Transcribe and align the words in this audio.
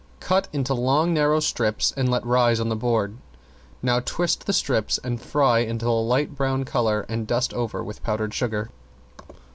Cut 0.19 0.47
into 0.51 0.73
long 0.73 1.13
narrow 1.13 1.39
strips 1.39 1.93
and 1.95 2.09
let 2.09 2.25
rise 2.25 2.59
on 2.59 2.69
the 2.69 2.75
board. 2.75 3.17
Now 3.83 3.99
twist 3.99 4.47
the 4.47 4.51
strips 4.51 4.97
and 5.03 5.21
fry 5.21 5.59
until 5.59 5.91
a 5.99 6.01
light 6.01 6.33
brown 6.35 6.63
color, 6.63 7.05
and 7.07 7.27
dust 7.27 7.53
over 7.53 7.83
with 7.83 8.01
powdered 8.01 8.33
sugar. 8.33 8.71